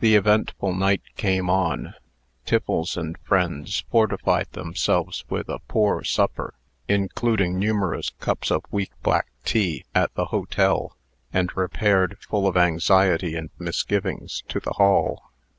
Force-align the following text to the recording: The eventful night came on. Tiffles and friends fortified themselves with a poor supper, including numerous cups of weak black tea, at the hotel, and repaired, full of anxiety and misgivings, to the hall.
The 0.00 0.14
eventful 0.14 0.72
night 0.74 1.02
came 1.16 1.50
on. 1.50 1.92
Tiffles 2.46 2.96
and 2.96 3.18
friends 3.18 3.84
fortified 3.90 4.50
themselves 4.52 5.22
with 5.28 5.50
a 5.50 5.58
poor 5.68 6.02
supper, 6.02 6.54
including 6.88 7.58
numerous 7.58 8.08
cups 8.08 8.50
of 8.50 8.62
weak 8.70 8.92
black 9.02 9.26
tea, 9.44 9.84
at 9.94 10.14
the 10.14 10.24
hotel, 10.32 10.96
and 11.30 11.54
repaired, 11.54 12.16
full 12.20 12.46
of 12.46 12.56
anxiety 12.56 13.34
and 13.34 13.50
misgivings, 13.58 14.44
to 14.48 14.60
the 14.60 14.72
hall. 14.76 15.20